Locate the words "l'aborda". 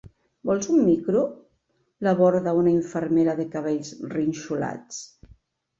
2.07-2.57